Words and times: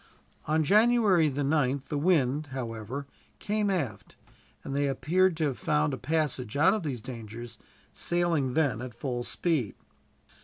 On 0.47 0.63
January 0.63 1.29
the 1.29 1.43
9th 1.43 1.83
the 1.89 1.97
wind, 1.99 2.47
however, 2.47 3.05
came 3.37 3.69
aft, 3.69 4.15
and 4.63 4.75
they 4.75 4.87
appeared 4.87 5.37
to 5.37 5.43
have 5.43 5.59
found 5.59 5.93
a 5.93 5.97
passage 5.99 6.57
out 6.57 6.73
of 6.73 6.81
these 6.81 7.01
dangers, 7.01 7.59
sailing 7.93 8.55
then 8.55 8.81
at 8.81 8.95
full 8.95 9.23
speed. 9.23 9.75